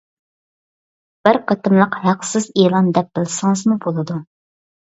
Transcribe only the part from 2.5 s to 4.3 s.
ئېلان دەپ بىلسىڭىزمۇ بولىدۇ.